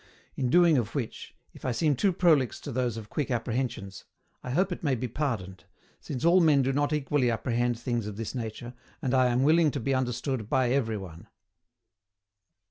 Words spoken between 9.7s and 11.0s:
be understood by every